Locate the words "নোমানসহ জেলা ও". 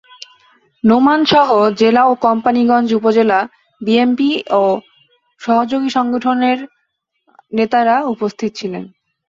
0.83-2.13